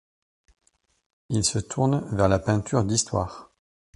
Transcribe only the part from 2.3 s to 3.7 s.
peinture d'histoire.